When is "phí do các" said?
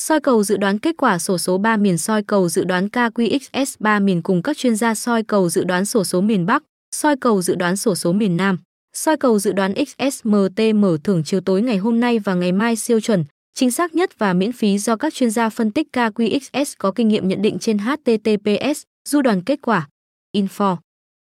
14.52-15.14